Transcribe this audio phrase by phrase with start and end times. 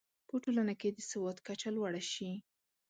[0.27, 2.31] په ټولنه کې د سواد کچه لوړه شي.